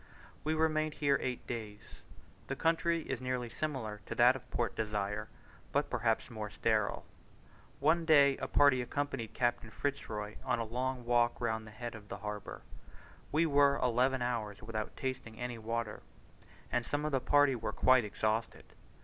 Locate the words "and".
16.71-16.83